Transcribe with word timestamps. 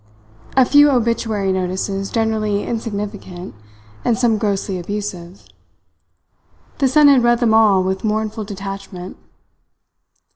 A 0.57 0.65
few 0.65 0.89
obituary 0.89 1.51
notices 1.51 2.09
generally 2.09 2.63
insignificant 2.63 3.53
and 4.03 4.17
some 4.17 4.39
grossly 4.39 4.79
abusive. 4.79 5.45
The 6.79 6.87
son 6.87 7.07
had 7.07 7.21
read 7.21 7.37
them 7.37 7.53
all 7.53 7.83
with 7.83 8.03
mournful 8.03 8.45
detachment. 8.45 9.15